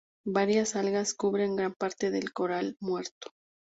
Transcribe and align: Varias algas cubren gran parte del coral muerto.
Varias 0.25 0.75
algas 0.75 1.13
cubren 1.13 1.55
gran 1.55 1.75
parte 1.75 2.09
del 2.09 2.33
coral 2.33 2.75
muerto. 2.79 3.29